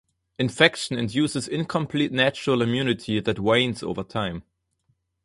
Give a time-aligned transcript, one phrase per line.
[0.39, 4.41] Infection induces incomplete natural immunity that wanes over time.